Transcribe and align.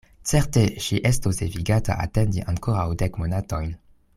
Certe 0.27 0.61
ŝi 0.85 0.97
estos 1.09 1.41
devigata 1.41 1.99
atendi 2.07 2.45
ankoraŭ 2.55 2.89
dek 3.03 3.21
monatojn. 3.25 3.71